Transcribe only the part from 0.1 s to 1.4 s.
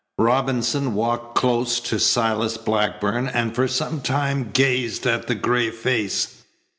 Robinson walked